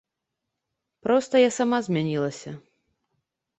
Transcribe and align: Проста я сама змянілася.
Проста 1.09 1.35
я 1.47 1.51
сама 1.59 1.77
змянілася. 1.91 2.57